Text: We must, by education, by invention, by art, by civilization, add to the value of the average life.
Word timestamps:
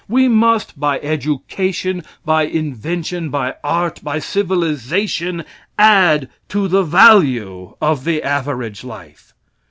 We 0.07 0.27
must, 0.27 0.79
by 0.79 0.97
education, 1.01 2.03
by 2.25 2.45
invention, 2.47 3.29
by 3.29 3.57
art, 3.63 3.99
by 4.03 4.17
civilization, 4.17 5.43
add 5.77 6.27
to 6.49 6.67
the 6.67 6.81
value 6.81 7.75
of 7.79 8.03
the 8.03 8.23
average 8.23 8.83
life. 8.83 9.33